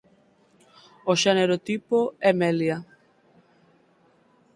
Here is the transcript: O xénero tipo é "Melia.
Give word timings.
O 1.11 1.13
xénero 1.23 1.55
tipo 1.69 1.99
é 2.29 2.31
"Melia. 2.39 2.77